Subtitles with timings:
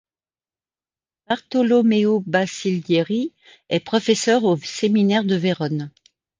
[1.27, 3.33] Bartolomeo Bacilieri
[3.69, 5.91] est professeur au séminaire de Vérone.